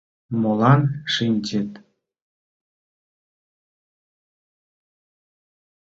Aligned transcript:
Молат 0.41 0.83
шинчыт. 1.13 1.71